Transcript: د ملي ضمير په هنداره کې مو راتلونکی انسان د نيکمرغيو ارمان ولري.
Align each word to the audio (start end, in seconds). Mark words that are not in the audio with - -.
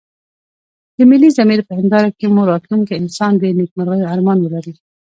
د 0.97 0.99
ملي 1.09 1.29
ضمير 1.37 1.59
په 1.67 1.73
هنداره 1.79 2.09
کې 2.17 2.25
مو 2.33 2.41
راتلونکی 2.51 2.93
انسان 3.01 3.31
د 3.37 3.43
نيکمرغيو 3.59 4.09
ارمان 4.13 4.37
ولري. 4.41 4.73